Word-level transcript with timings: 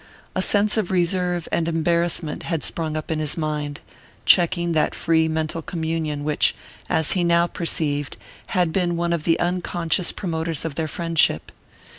A 0.33 0.41
sense 0.41 0.77
of 0.77 0.89
reserve 0.89 1.47
and 1.51 1.67
embarrassment 1.67 2.41
had 2.41 2.63
sprung 2.63 2.97
up 2.97 3.11
in 3.11 3.19
his 3.19 3.37
mind, 3.37 3.81
checking 4.25 4.71
that 4.71 4.95
free 4.95 5.27
mental 5.27 5.61
communion 5.61 6.23
which, 6.23 6.55
as 6.89 7.11
he 7.11 7.23
now 7.23 7.45
perceived, 7.45 8.17
had 8.47 8.73
been 8.73 8.97
one 8.97 9.13
of 9.13 9.25
the 9.25 9.39
unconscious 9.39 10.11
promoters 10.11 10.65
of 10.65 10.73
their 10.73 10.87
friendship. 10.87 11.51